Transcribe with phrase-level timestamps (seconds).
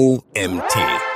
[0.00, 1.09] OMT.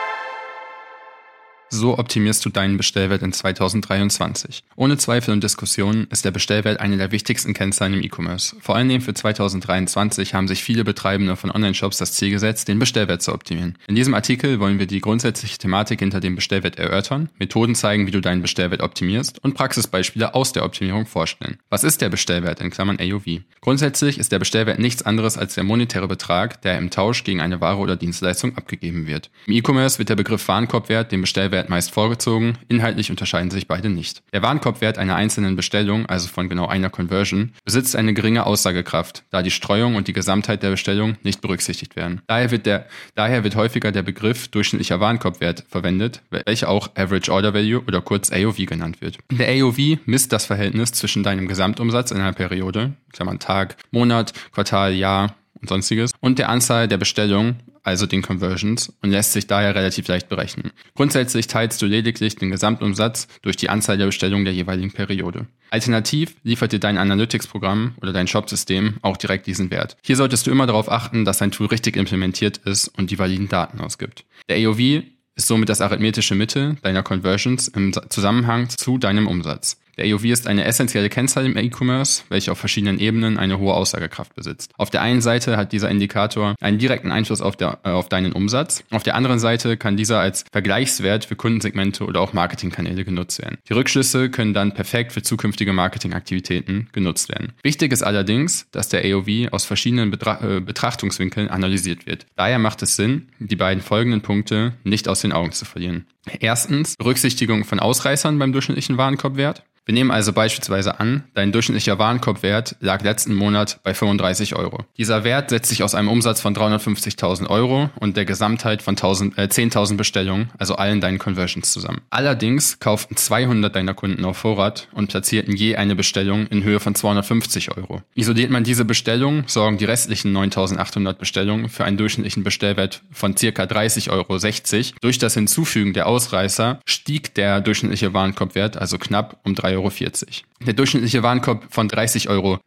[1.75, 4.63] So optimierst du deinen Bestellwert in 2023.
[4.77, 8.55] Ohne Zweifel und Diskussion ist der Bestellwert eine der wichtigsten Kennzahlen im E-Commerce.
[8.61, 13.23] Vor allem für 2023 haben sich viele Betreibende von Online-Shops das Ziel gesetzt, den Bestellwert
[13.23, 13.77] zu optimieren.
[13.89, 18.13] In diesem Artikel wollen wir die grundsätzliche Thematik hinter dem Bestellwert erörtern, Methoden zeigen, wie
[18.13, 21.59] du deinen Bestellwert optimierst und Praxisbeispiele aus der Optimierung vorstellen.
[21.71, 23.41] Was ist der Bestellwert in Klammern AOV?
[23.61, 27.61] Grundsätzlich ist der Bestellwert nichts anderes als der monetäre Betrag, der im Tausch gegen eine
[27.61, 29.31] Ware oder Dienstleistung abgegeben wird.
[29.47, 33.89] Im E-Commerce wird der Begriff Warenkorbwert dem Bestellwert Warenkorbwert meist vorgezogen, inhaltlich unterscheiden sich beide
[33.89, 34.23] nicht.
[34.33, 39.43] Der Warenkorbwert einer einzelnen Bestellung, also von genau einer Conversion, besitzt eine geringe Aussagekraft, da
[39.43, 42.21] die Streuung und die Gesamtheit der Bestellung nicht berücksichtigt werden.
[42.27, 47.55] Daher wird, der, daher wird häufiger der Begriff durchschnittlicher Warenkorbwert verwendet, welcher auch Average Order
[47.55, 49.19] Value oder kurz AOV genannt wird.
[49.31, 54.93] Der AOV misst das Verhältnis zwischen deinem Gesamtumsatz in einer Periode, Klammern Tag, Monat, Quartal,
[54.93, 59.75] Jahr und sonstiges, und der Anzahl der Bestellungen, also den Conversions, und lässt sich daher
[59.75, 60.73] relativ leicht berechnen.
[60.95, 65.47] Grundsätzlich teilst du lediglich den Gesamtumsatz durch die Anzahl der Bestellungen der jeweiligen Periode.
[65.71, 69.97] Alternativ liefert dir dein Analytics-Programm oder dein Shop-System auch direkt diesen Wert.
[70.03, 73.49] Hier solltest du immer darauf achten, dass dein Tool richtig implementiert ist und die validen
[73.49, 74.25] Daten ausgibt.
[74.49, 75.05] Der AOV
[75.37, 79.79] ist somit das arithmetische Mittel deiner Conversions im Zusammenhang zu deinem Umsatz.
[79.97, 84.35] Der AOV ist eine essentielle Kennzahl im E-Commerce, welche auf verschiedenen Ebenen eine hohe Aussagekraft
[84.35, 84.73] besitzt.
[84.77, 88.33] Auf der einen Seite hat dieser Indikator einen direkten Einfluss auf, der, äh, auf deinen
[88.33, 88.83] Umsatz.
[88.91, 93.59] Auf der anderen Seite kann dieser als Vergleichswert für Kundensegmente oder auch Marketingkanäle genutzt werden.
[93.69, 97.53] Die Rückschlüsse können dann perfekt für zukünftige Marketingaktivitäten genutzt werden.
[97.63, 102.27] Wichtig ist allerdings, dass der AOV aus verschiedenen Betra äh, Betrachtungswinkeln analysiert wird.
[102.37, 106.07] Daher macht es Sinn, die beiden folgenden Punkte nicht aus den Augen zu verlieren.
[106.41, 109.63] Erstens Berücksichtigung von Ausreißern beim durchschnittlichen Warenkorbwert.
[109.87, 114.85] Wir nehmen also beispielsweise an, dein durchschnittlicher Warenkorbwert lag letzten Monat bei 35 Euro.
[114.97, 119.39] Dieser Wert setzt sich aus einem Umsatz von 350.000 Euro und der Gesamtheit von 10.000
[119.39, 122.01] äh, 10 Bestellungen, also allen deinen Conversions zusammen.
[122.09, 126.95] Allerdings kauften 200 deiner Kunden auf Vorrat und platzierten je eine Bestellung in Höhe von
[126.95, 128.01] 250 Euro.
[128.15, 133.65] Isoliert man diese Bestellung, sorgen die restlichen 9.800 Bestellungen für einen durchschnittlichen Bestellwert von circa
[133.65, 134.95] 30,60 Euro.
[135.03, 140.67] Durch das Hinzufügen der Ausreißer stieg der durchschnittliche Warenkorbwert also knapp um 3,40 Euro.
[140.67, 142.59] Der durchschnittliche Warenkorb von 30,60 Euro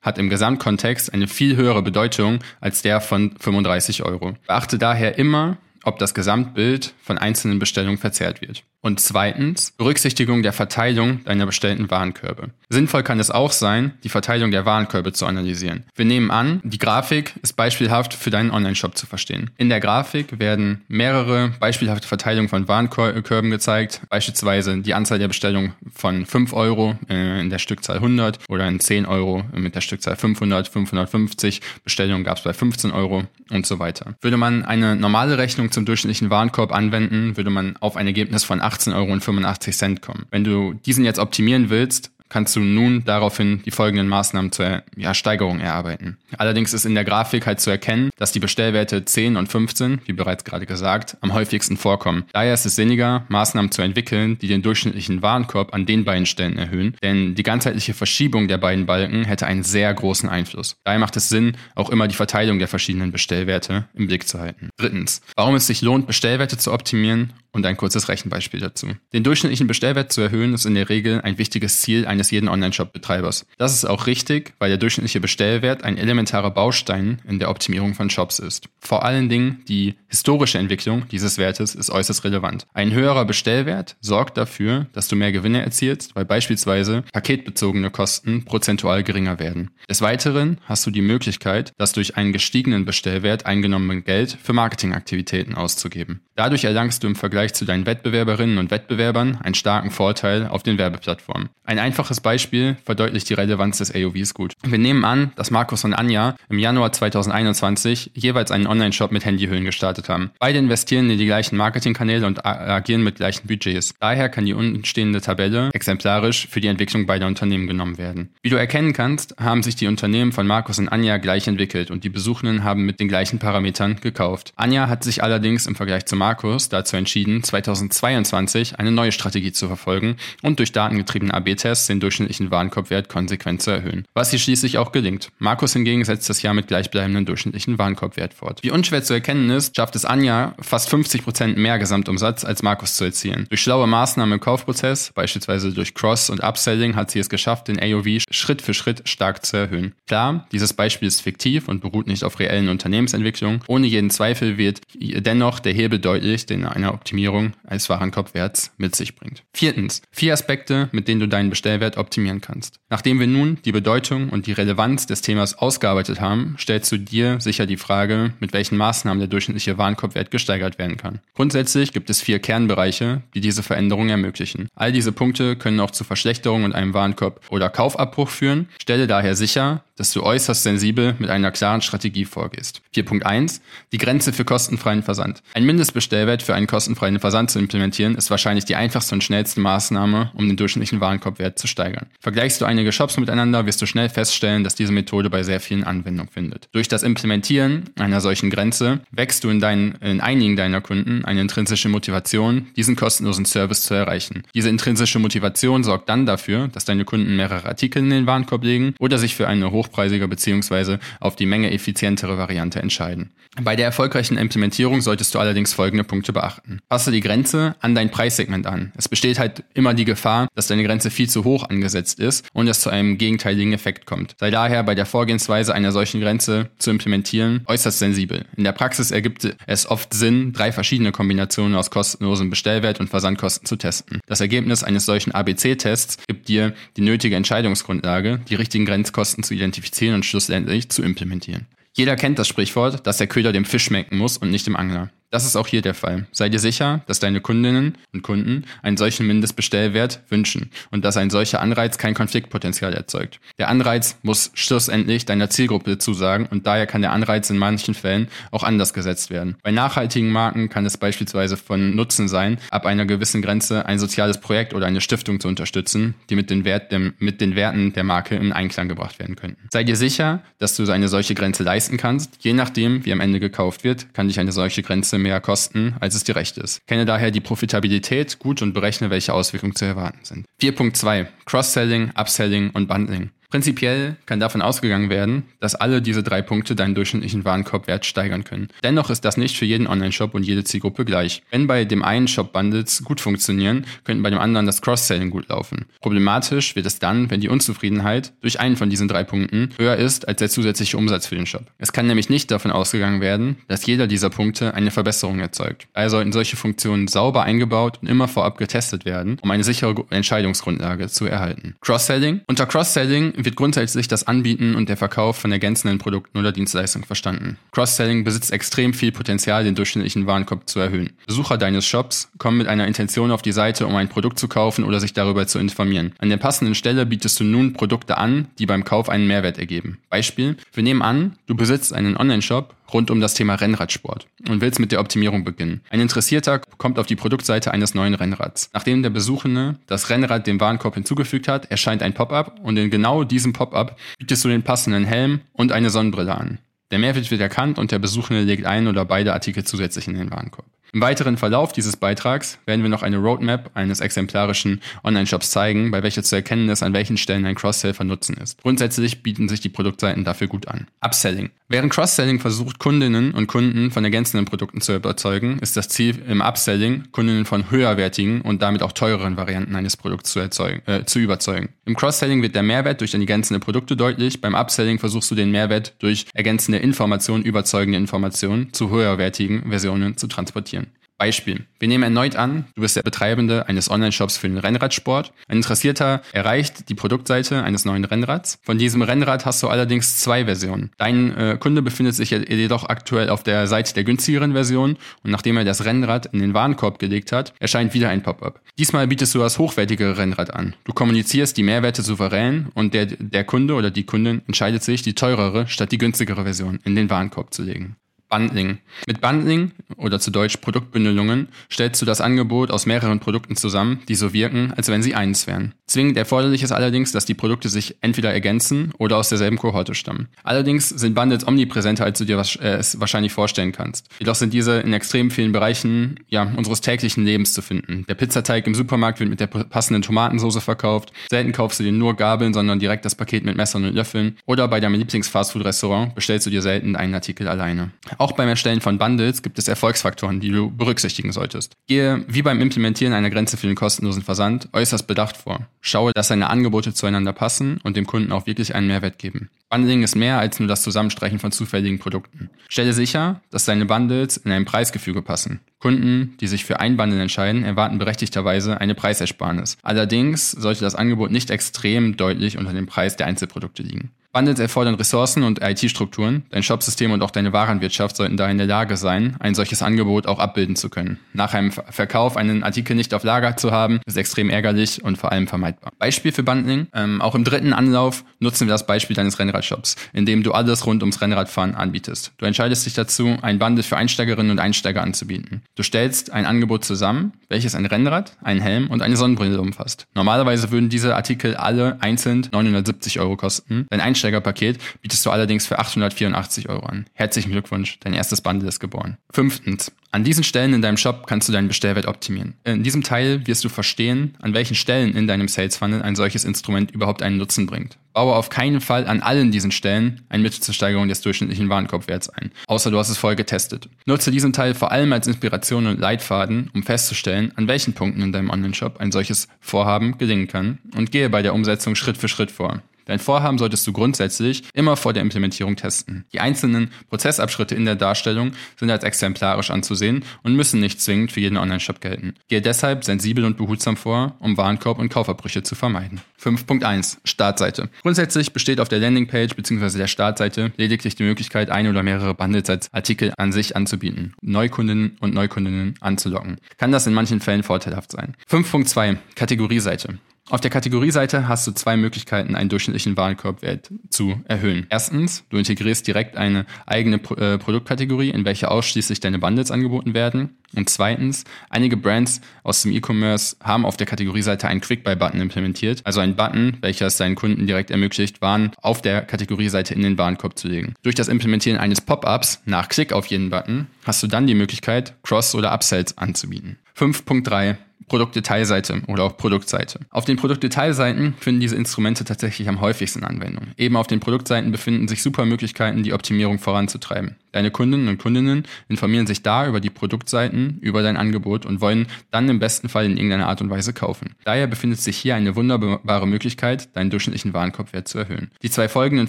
[0.00, 4.34] hat im Gesamtkontext eine viel höhere Bedeutung als der von 35 Euro.
[4.46, 8.64] Beachte daher immer, ob das Gesamtbild von einzelnen Bestellungen verzerrt wird.
[8.84, 12.50] Und zweitens, Berücksichtigung der Verteilung deiner bestellten Warenkörbe.
[12.68, 15.84] Sinnvoll kann es auch sein, die Verteilung der Warenkörbe zu analysieren.
[15.94, 19.50] Wir nehmen an, die Grafik ist beispielhaft für deinen Online-Shop zu verstehen.
[19.56, 25.74] In der Grafik werden mehrere beispielhafte Verteilungen von Warenkörben gezeigt, beispielsweise die Anzahl der Bestellungen
[25.94, 30.16] von 5 Euro äh, in der Stückzahl 100 oder in 10 Euro mit der Stückzahl
[30.16, 34.16] 500, 550, Bestellungen gab es bei 15 Euro und so weiter.
[34.22, 38.60] Würde man eine normale Rechnung zum durchschnittlichen Warenkorb anwenden, würde man auf ein Ergebnis von
[38.72, 40.26] 18,85 Euro kommen.
[40.30, 45.12] Wenn du diesen jetzt optimieren willst, kannst du nun daraufhin die folgenden Maßnahmen zur ja,
[45.12, 46.16] Steigerung erarbeiten.
[46.38, 50.14] Allerdings ist in der Grafik halt zu erkennen, dass die Bestellwerte 10 und 15, wie
[50.14, 52.24] bereits gerade gesagt, am häufigsten vorkommen.
[52.32, 56.56] Daher ist es sinniger, Maßnahmen zu entwickeln, die den durchschnittlichen Warenkorb an den beiden Stellen
[56.56, 60.76] erhöhen, denn die ganzheitliche Verschiebung der beiden Balken hätte einen sehr großen Einfluss.
[60.84, 64.70] Daher macht es Sinn, auch immer die Verteilung der verschiedenen Bestellwerte im Blick zu halten.
[64.78, 68.88] Drittens, warum es sich lohnt, Bestellwerte zu optimieren und ein kurzes Rechenbeispiel dazu.
[69.12, 73.46] Den durchschnittlichen Bestellwert zu erhöhen ist in der Regel ein wichtiges Ziel eines jeden Online-Shop-Betreibers.
[73.58, 78.10] Das ist auch richtig, weil der durchschnittliche Bestellwert ein elementarer Baustein in der Optimierung von
[78.10, 78.68] Shops ist.
[78.80, 82.66] Vor allen Dingen die historische Entwicklung dieses Wertes ist äußerst relevant.
[82.74, 89.02] Ein höherer Bestellwert sorgt dafür, dass du mehr Gewinne erzielst, weil beispielsweise paketbezogene Kosten prozentual
[89.02, 89.70] geringer werden.
[89.88, 95.54] Des Weiteren hast du die Möglichkeit, das durch einen gestiegenen Bestellwert eingenommene Geld für Marketingaktivitäten
[95.54, 96.20] auszugeben.
[96.34, 100.78] Dadurch erlangst du im Vergleich zu deinen Wettbewerberinnen und Wettbewerbern einen starken Vorteil auf den
[100.78, 101.50] Werbeplattformen.
[101.64, 104.54] Ein einfaches Beispiel verdeutlicht die Relevanz des AOVs gut.
[104.64, 109.64] Wir nehmen an, dass Markus und Anja im Januar 2021 jeweils einen Online-Shop mit Handyhüllen
[109.64, 110.30] gestartet haben.
[110.38, 113.94] Beide investieren in die gleichen Marketingkanäle und agieren mit gleichen Budgets.
[114.00, 118.30] Daher kann die untenstehende Tabelle exemplarisch für die Entwicklung beider Unternehmen genommen werden.
[118.42, 122.04] Wie du erkennen kannst, haben sich die Unternehmen von Markus und Anja gleich entwickelt und
[122.04, 124.52] die Besuchenden haben mit den gleichen Parametern gekauft.
[124.56, 129.66] Anja hat sich allerdings im Vergleich zu Markus dazu entschieden, 2022 eine neue Strategie zu
[129.66, 134.04] verfolgen und durch datengetriebene AB-Tests den durchschnittlichen Warenkorbwert konsequent zu erhöhen.
[134.14, 135.30] Was hier schließlich auch gelingt.
[135.40, 138.60] Markus hingegen setzt das Jahr mit gleichbleibendem durchschnittlichen Warenkorbwert fort.
[138.62, 143.02] Wie unschwer zu erkennen ist, schafft es Anja fast 50% mehr Gesamtumsatz als Markus zu
[143.02, 143.46] erzielen.
[143.48, 147.82] Durch schlaue Maßnahmen im Kaufprozess, beispielsweise durch Cross- und Upselling, hat sie es geschafft, den
[147.82, 149.92] AOV Schritt für Schritt stark zu erhöhen.
[150.06, 153.62] Klar, dieses Beispiel ist fiktiv und beruht nicht auf reellen Unternehmensentwicklungen.
[153.66, 159.16] Ohne jeden Zweifel wird dennoch der Hebel deutlich, den eine Optimierung eines Warenkorbwerts mit sich
[159.16, 159.42] bringt.
[159.52, 162.80] Viertens, vier Aspekte, mit denen du deinen Bestellwert optimieren kannst.
[162.90, 167.40] Nachdem wir nun die Bedeutung und die Relevanz des Themas ausgearbeitet haben, stellst du dir
[167.40, 171.20] sicher die Frage, mit welchen Maßnahmen der durchschnittliche Warenkorbwert gesteigert werden kann.
[171.34, 174.68] Grundsätzlich gibt es vier Kernbereiche, die diese Veränderung ermöglichen.
[174.74, 178.68] All diese Punkte können auch zu Verschlechterungen in einem Warenkorb oder Kaufabbruch führen.
[178.78, 182.82] Stelle daher sicher, dass du äußerst sensibel mit einer klaren Strategie vorgehst.
[182.94, 183.60] 4.1
[183.92, 185.42] Die Grenze für kostenfreien Versand.
[185.54, 185.64] Ein
[186.02, 190.48] Mindestbestellwert für einen kostenfreien Versand zu implementieren, ist wahrscheinlich die einfachste und schnellste Maßnahme, um
[190.48, 192.06] den durchschnittlichen Warenkorbwert zu steigern.
[192.20, 195.84] Vergleichst du einige Shops miteinander, wirst du schnell feststellen, dass diese Methode bei sehr vielen
[195.84, 196.68] Anwendung findet.
[196.72, 201.40] Durch das Implementieren einer solchen Grenze wächst du in, deinen, in einigen deiner Kunden eine
[201.40, 204.42] intrinsische Motivation, diesen kostenlosen Service zu erreichen.
[204.54, 208.94] Diese intrinsische Motivation sorgt dann dafür, dass deine Kunden mehrere Artikel in den Warenkorb legen
[208.98, 210.98] oder sich für eine hochpreisige bzw.
[211.20, 213.30] auf die Menge effizientere Variante entscheiden.
[213.60, 216.80] Bei der erfolgreichen Implementierung solltest du allerdings folgende Punkte beachten.
[216.88, 218.92] Passe die Grenze an dein Preissegment an.
[218.96, 222.66] Es besteht halt immer die Gefahr, dass deine Grenze viel zu hoch angesetzt ist und
[222.66, 224.34] es zu einem gegenteiligen Effekt kommt.
[224.40, 228.46] Sei daher bei der Vorgehensweise einer solchen Grenze zu implementieren äußerst sensibel.
[228.56, 233.66] In der Praxis ergibt es oft Sinn, drei verschiedene Kombinationen aus kostenlosem Bestellwert und Versandkosten
[233.66, 234.20] zu testen.
[234.26, 240.14] Das Ergebnis eines solchen ABC-Tests gibt dir die nötige Entscheidungsgrundlage, die richtigen Grenzkosten zu identifizieren
[240.14, 241.66] und schlussendlich zu implementieren.
[241.94, 245.10] Jeder kennt das Sprichwort, dass der Köder dem Fisch schmecken muss und nicht dem Angler.
[245.32, 246.26] Das ist auch hier der Fall.
[246.30, 251.30] Sei dir sicher, dass deine Kundinnen und Kunden einen solchen Mindestbestellwert wünschen und dass ein
[251.30, 253.40] solcher Anreiz kein Konfliktpotenzial erzeugt.
[253.58, 258.28] Der Anreiz muss schlussendlich deiner Zielgruppe zusagen und daher kann der Anreiz in manchen Fällen
[258.50, 259.56] auch anders gesetzt werden.
[259.62, 264.38] Bei nachhaltigen Marken kann es beispielsweise von Nutzen sein, ab einer gewissen Grenze ein soziales
[264.38, 268.04] Projekt oder eine Stiftung zu unterstützen, die mit den, Wert dem, mit den Werten der
[268.04, 269.66] Marke in Einklang gebracht werden könnten.
[269.72, 272.36] Sei dir sicher, dass du eine solche Grenze leisten kannst.
[272.40, 276.14] Je nachdem, wie am Ende gekauft wird, kann dich eine solche Grenze mehr kosten, als
[276.14, 276.86] es dir recht ist.
[276.86, 280.46] Kenne daher die Profitabilität gut und berechne, welche Auswirkungen zu erwarten sind.
[280.60, 283.30] 4.2 Cross-Selling, Upselling und Bundling.
[283.52, 288.68] Prinzipiell kann davon ausgegangen werden, dass alle diese drei Punkte deinen durchschnittlichen Warenkorbwert steigern können.
[288.82, 291.42] Dennoch ist das nicht für jeden Online-Shop und jede Zielgruppe gleich.
[291.50, 295.50] Wenn bei dem einen Shop Bundles gut funktionieren, könnten bei dem anderen das Cross-Selling gut
[295.50, 295.84] laufen.
[296.00, 300.26] Problematisch wird es dann, wenn die Unzufriedenheit durch einen von diesen drei Punkten höher ist
[300.26, 301.66] als der zusätzliche Umsatz für den Shop.
[301.76, 305.88] Es kann nämlich nicht davon ausgegangen werden, dass jeder dieser Punkte eine Verbesserung erzeugt.
[305.92, 311.08] Daher sollten solche Funktionen sauber eingebaut und immer vorab getestet werden, um eine sichere Entscheidungsgrundlage
[311.08, 311.74] zu erhalten.
[311.82, 312.40] Cross-Selling.
[312.46, 317.58] Unter Cross-Selling wird grundsätzlich das Anbieten und der Verkauf von ergänzenden Produkten oder Dienstleistungen verstanden.
[317.72, 321.12] Cross-Selling besitzt extrem viel Potenzial, den durchschnittlichen Warenkorb zu erhöhen.
[321.26, 324.84] Besucher deines Shops kommen mit einer Intention auf die Seite, um ein Produkt zu kaufen
[324.84, 326.12] oder sich darüber zu informieren.
[326.18, 329.98] An der passenden Stelle bietest du nun Produkte an, die beim Kauf einen Mehrwert ergeben.
[330.10, 334.80] Beispiel, wir nehmen an, du besitzt einen Online-Shop rund um das Thema Rennradsport und willst
[334.80, 335.80] mit der Optimierung beginnen.
[335.90, 338.70] Ein Interessierter kommt auf die Produktseite eines neuen Rennrads.
[338.72, 343.24] Nachdem der Besuchende das Rennrad dem Warenkorb hinzugefügt hat, erscheint ein Pop-up und in genau
[343.24, 346.58] diesem Pop-up bietest du den passenden Helm und eine Sonnenbrille an.
[346.90, 350.30] Der Mehrwert wird erkannt und der Besuchende legt ein oder beide Artikel zusätzlich in den
[350.30, 350.66] Warenkorb.
[350.94, 356.02] Im weiteren Verlauf dieses Beitrags werden wir noch eine Roadmap eines exemplarischen Online-Shops zeigen, bei
[356.02, 358.60] welcher zu erkennen ist, an welchen Stellen ein Cross-Sell von Nutzen ist.
[358.60, 360.88] Grundsätzlich bieten sich die Produktseiten dafür gut an.
[361.00, 361.48] Upselling.
[361.68, 366.42] Während Cross-Selling versucht, Kundinnen und Kunden von ergänzenden Produkten zu überzeugen, ist das Ziel im
[366.42, 371.20] Upselling, Kundinnen von höherwertigen und damit auch teureren Varianten eines Produkts zu, erzeugen, äh, zu
[371.20, 371.70] überzeugen.
[371.86, 375.94] Im Cross-Selling wird der Mehrwert durch ergänzende Produkte deutlich, beim Upselling versuchst du den Mehrwert
[376.00, 380.81] durch ergänzende Informationen, überzeugende Informationen zu höherwertigen Versionen zu transportieren.
[381.22, 381.66] Beispiel.
[381.78, 385.32] Wir nehmen erneut an, du bist der Betreibende eines Online-Shops für den Rennradsport.
[385.46, 388.58] Ein Interessierter erreicht die Produktseite eines neuen Rennrads.
[388.64, 390.90] Von diesem Rennrad hast du allerdings zwei Versionen.
[390.98, 395.56] Dein äh, Kunde befindet sich jedoch aktuell auf der Seite der günstigeren Version und nachdem
[395.56, 398.60] er das Rennrad in den Warenkorb gelegt hat, erscheint wieder ein Pop-up.
[398.76, 400.74] Diesmal bietest du das hochwertigere Rennrad an.
[400.82, 405.14] Du kommunizierst die Mehrwerte souverän und der, der Kunde oder die Kundin entscheidet sich, die
[405.14, 407.94] teurere statt die günstigere Version in den Warenkorb zu legen.
[408.32, 408.78] Bundling.
[409.06, 414.14] Mit Bundling oder zu Deutsch Produktbündelungen stellst du das Angebot aus mehreren Produkten zusammen, die
[414.14, 415.74] so wirken, als wenn sie eins wären.
[415.86, 420.28] Zwingend erforderlich ist allerdings, dass die Produkte sich entweder ergänzen oder aus derselben Kohorte stammen.
[420.44, 424.08] Allerdings sind Bundles omnipräsenter, als du dir äh, es wahrscheinlich vorstellen kannst.
[424.18, 428.06] Jedoch sind diese in extrem vielen Bereichen ja, unseres täglichen Lebens zu finden.
[428.08, 431.12] Der Pizzateig im Supermarkt wird mit der passenden Tomatensauce verkauft.
[431.28, 434.38] Selten kaufst du dir nur Gabeln, sondern direkt das Paket mit Messern und Löffeln.
[434.46, 437.90] Oder bei deinem Lieblings-Fastfood-Restaurant bestellst du dir selten einen Artikel alleine.
[438.22, 441.74] Auch beim Erstellen von Bundles gibt es Erfolgsfaktoren, die du berücksichtigen solltest.
[441.88, 445.66] Gehe, wie beim Implementieren einer Grenze für den kostenlosen Versand, äußerst bedacht vor.
[445.80, 449.50] Schaue, dass deine Angebote zueinander passen und dem Kunden auch wirklich einen Mehrwert geben.
[449.70, 452.48] Bundling ist mehr als nur das Zusammenstreichen von zufälligen Produkten.
[452.68, 455.58] Stelle sicher, dass deine Bundles in ein Preisgefüge passen.
[455.80, 459.78] Kunden, die sich für ein Bundle entscheiden, erwarten berechtigterweise eine Preisersparnis.
[459.82, 464.12] Allerdings sollte das Angebot nicht extrem deutlich unter dem Preis der Einzelprodukte liegen.
[464.32, 466.44] Bundles erfordern Ressourcen und IT-Strukturen.
[466.48, 470.26] Dein Shopsystem und auch deine Warenwirtschaft sollten da in der Lage sein, ein solches Angebot
[470.26, 471.18] auch abbilden zu können.
[471.34, 475.32] Nach einem Verkauf einen Artikel nicht auf Lager zu haben, ist extrem ärgerlich und vor
[475.32, 475.92] allem vermeidbar.
[475.98, 476.86] Beispiel für Bundling.
[476.94, 480.86] Ähm, auch im dritten Anlauf nutzen wir das Beispiel deines Rennradshops, in dem du alles
[480.86, 482.32] rund ums Rennradfahren anbietest.
[482.38, 485.60] Du entscheidest dich dazu, ein Bundle für Einsteigerinnen und Einsteiger anzubieten.
[485.74, 490.08] Du stellst ein Angebot zusammen, welches ein Rennrad, einen Helm und eine Sonnenbrille umfasst.
[490.14, 493.86] Normalerweise würden diese Artikel alle einzeln 970 Euro kosten.
[493.90, 497.06] Dein Einsteigerpaket bietest du allerdings für 884 Euro an.
[497.12, 499.18] Herzlichen Glückwunsch, dein erstes Bundle ist geboren.
[499.30, 502.52] Fünftens, an diesen Stellen in deinem Shop kannst du deinen Bestellwert optimieren.
[502.64, 506.44] In diesem Teil wirst du verstehen, an welchen Stellen in deinem Sales Funnel ein solches
[506.44, 507.96] Instrument überhaupt einen Nutzen bringt.
[508.12, 512.28] Baue auf keinen Fall an allen diesen Stellen ein Mittel zur Steigerung des durchschnittlichen Warenkorbwerts
[512.28, 513.88] ein, außer du hast es vorher getestet.
[514.04, 518.32] Nutze diesen Teil vor allem als Inspiration und Leitfaden, um festzustellen, an welchen Punkten in
[518.32, 522.50] deinem Online-Shop ein solches Vorhaben gelingen kann und gehe bei der Umsetzung Schritt für Schritt
[522.50, 522.82] vor.
[523.06, 526.24] Dein Vorhaben solltest du grundsätzlich immer vor der Implementierung testen.
[526.32, 531.40] Die einzelnen Prozessabschritte in der Darstellung sind als exemplarisch anzusehen und müssen nicht zwingend für
[531.40, 532.34] jeden Online-Shop gelten.
[532.48, 536.20] Gehe deshalb sensibel und behutsam vor, um Warenkorb- und Kaufabbrüche zu vermeiden.
[536.42, 537.88] 5.1 Startseite.
[538.02, 539.98] Grundsätzlich besteht auf der Landingpage bzw.
[539.98, 545.16] der Startseite lediglich die Möglichkeit, ein oder mehrere Bundles als Artikel an sich anzubieten, Neukundinnen
[545.20, 546.58] und Neukundinnen anzulocken.
[546.78, 548.34] Kann das in manchen Fällen vorteilhaft sein.
[548.50, 550.18] 5.2 Kategorieseite.
[550.52, 554.86] Auf der Kategorieseite hast du zwei Möglichkeiten, einen durchschnittlichen Warenkorbwert zu erhöhen.
[554.90, 560.58] Erstens, du integrierst direkt eine eigene äh, Produktkategorie, in welcher ausschließlich deine Bundles angeboten werden.
[560.76, 566.20] Und zweitens, einige Brands aus dem E-Commerce haben auf der Kategorieseite einen Quick-Buy-Button implementiert, also
[566.20, 570.58] einen Button, welcher es seinen Kunden direkt ermöglicht, Waren auf der Kategorieseite in den Warenkorb
[570.58, 570.92] zu legen.
[571.02, 575.14] Durch das Implementieren eines Pop-ups nach Klick auf jeden Button hast du dann die Möglichkeit,
[575.22, 576.76] Cross- oder Upsells anzubieten.
[576.94, 577.76] 5.3
[578.12, 580.00] Produktdetailseite oder auch Produktseite.
[580.10, 583.68] Auf den Produktdetailseiten finden diese Instrumente tatsächlich am häufigsten Anwendung.
[583.78, 587.36] Eben auf den Produktseiten befinden sich super Möglichkeiten, die Optimierung voranzutreiben.
[587.52, 592.06] Deine Kundinnen und Kundinnen informieren sich da über die Produktseiten, über dein Angebot und wollen
[592.30, 594.34] dann im besten Fall in irgendeiner Art und Weise kaufen.
[594.44, 598.50] Daher befindet sich hier eine wunderbare Möglichkeit, deinen durchschnittlichen Warenkorbwert zu erhöhen.
[598.62, 599.28] Die zwei folgenden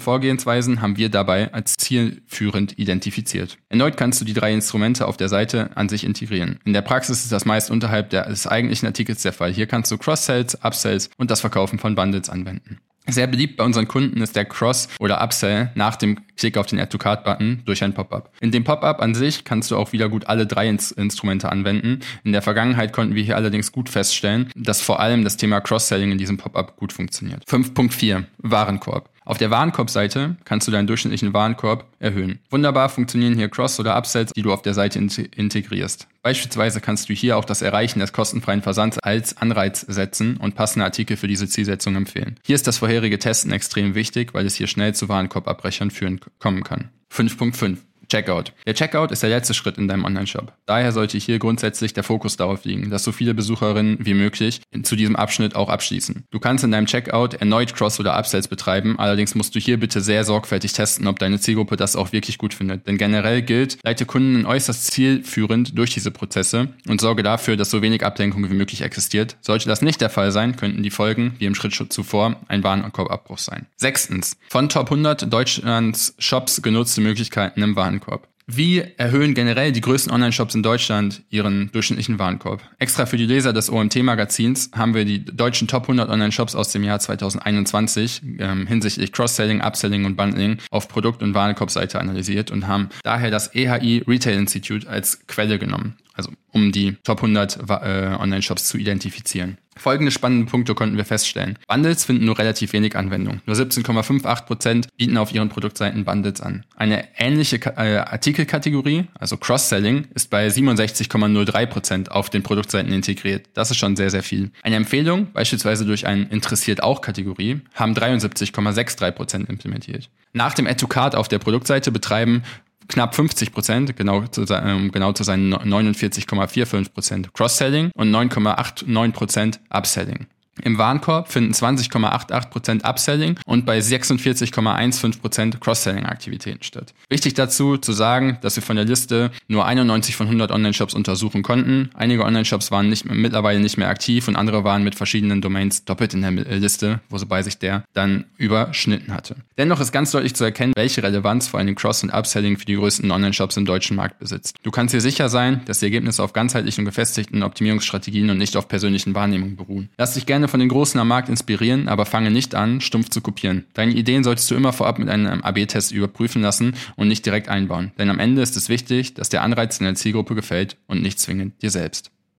[0.00, 3.58] Vorgehensweisen haben wir dabei als zielführend identifiziert.
[3.68, 6.58] Erneut kannst du die drei Instrumente auf der Seite an sich integrieren.
[6.64, 9.52] In der Praxis ist das meist unterhalb des eigentlichen Artikels der Fall.
[9.52, 12.80] Hier kannst du Cross-Sells, Upsells und das Verkaufen von Bundles anwenden.
[13.06, 16.80] Sehr beliebt bei unseren Kunden ist der Cross- oder Upsell nach dem Klick auf den
[16.80, 18.30] Add to Card-Button durch ein Pop-up.
[18.40, 22.00] In dem Pop-up an sich kannst du auch wieder gut alle drei Ins Instrumente anwenden.
[22.24, 26.12] In der Vergangenheit konnten wir hier allerdings gut feststellen, dass vor allem das Thema Cross-Selling
[26.12, 27.44] in diesem Pop-up gut funktioniert.
[27.46, 29.10] 5.4 Warenkorb.
[29.26, 32.40] Auf der Warenkorbseite kannst du deinen durchschnittlichen Warenkorb erhöhen.
[32.50, 36.08] Wunderbar funktionieren hier Cross- oder Upsells, die du auf der Seite integrierst.
[36.22, 40.84] Beispielsweise kannst du hier auch das Erreichen des kostenfreien Versands als Anreiz setzen und passende
[40.84, 42.38] Artikel für diese Zielsetzung empfehlen.
[42.44, 46.62] Hier ist das vorherige Testen extrem wichtig, weil es hier schnell zu Warenkorbabbrechern führen kommen
[46.62, 46.90] kann.
[47.10, 47.78] 5.5
[48.08, 48.52] Checkout.
[48.66, 50.52] Der Checkout ist der letzte Schritt in deinem Online-Shop.
[50.66, 54.96] Daher sollte hier grundsätzlich der Fokus darauf liegen, dass so viele Besucherinnen wie möglich zu
[54.96, 56.24] diesem Abschnitt auch abschließen.
[56.30, 60.00] Du kannst in deinem Checkout erneut Cross- oder Upsells betreiben, allerdings musst du hier bitte
[60.00, 62.86] sehr sorgfältig testen, ob deine Zielgruppe das auch wirklich gut findet.
[62.86, 67.82] Denn generell gilt, leite Kunden äußerst zielführend durch diese Prozesse und sorge dafür, dass so
[67.82, 69.36] wenig Ablenkung wie möglich existiert.
[69.40, 73.38] Sollte das nicht der Fall sein, könnten die Folgen, wie im Schritt zuvor, ein Warenkorbabbruch
[73.38, 73.66] sein.
[73.76, 74.36] Sechstens.
[74.48, 78.03] Von Top 100 Deutschlands Shops genutzte Möglichkeiten im Warenkorb.
[78.04, 78.28] Warenkorb.
[78.46, 82.62] Wie erhöhen generell die größten Online-Shops in Deutschland ihren durchschnittlichen Warenkorb?
[82.78, 86.84] Extra für die Leser des OMT-Magazins haben wir die deutschen Top 100 Online-Shops aus dem
[86.84, 92.90] Jahr 2021 ähm, hinsichtlich Cross-Selling, Upselling und Bundling auf Produkt- und Warenkorbseite analysiert und haben
[93.02, 95.96] daher das EHI Retail Institute als Quelle genommen.
[96.14, 99.58] Also um die Top 100 äh, Online-Shops zu identifizieren.
[99.76, 101.58] Folgende spannende Punkte konnten wir feststellen.
[101.66, 103.40] Bundles finden nur relativ wenig Anwendung.
[103.44, 106.64] Nur 17,58% bieten auf ihren Produktseiten Bundles an.
[106.76, 113.48] Eine ähnliche äh, Artikelkategorie, also Cross-Selling, ist bei 67,03% auf den Produktseiten integriert.
[113.54, 114.52] Das ist schon sehr, sehr viel.
[114.62, 120.08] Eine Empfehlung, beispielsweise durch ein Interessiert auch Kategorie, haben 73,63% implementiert.
[120.32, 122.42] Nach dem Add-to-Card auf der Produktseite betreiben
[122.88, 129.60] knapp 50 Prozent, genau zu, ähm, genau zu sein 49,45 Prozent Cross-Selling und 9,89 Prozent
[129.70, 130.26] Upselling.
[130.62, 136.94] Im Warenkorb finden 20,88% Upselling und bei 46,15% Cross-Selling-Aktivitäten statt.
[137.08, 141.42] Wichtig dazu zu sagen, dass wir von der Liste nur 91 von 100 Online-Shops untersuchen
[141.42, 141.90] konnten.
[141.94, 146.14] Einige Online-Shops waren nicht, mittlerweile nicht mehr aktiv und andere waren mit verschiedenen Domains doppelt
[146.14, 149.36] in der Liste, wobei sich der dann überschnitten hatte.
[149.58, 152.76] Dennoch ist ganz deutlich zu erkennen, welche Relevanz vor allem Cross- und Upselling für die
[152.76, 154.56] größten Online-Shops im deutschen Markt besitzt.
[154.62, 158.56] Du kannst dir sicher sein, dass die Ergebnisse auf ganzheitlichen und gefestigten Optimierungsstrategien und nicht
[158.56, 159.88] auf persönlichen Wahrnehmungen beruhen.
[159.96, 163.08] Lass dich gerne gerne von den Großen am Markt inspirieren, aber fange nicht an, stumpf
[163.08, 163.64] zu kopieren.
[163.72, 167.92] Deine Ideen solltest du immer vorab mit einem AB-Test überprüfen lassen und nicht direkt einbauen.
[167.98, 171.18] Denn am Ende ist es wichtig, dass der Anreiz in der Zielgruppe gefällt und nicht
[171.18, 172.13] zwingend dir selbst.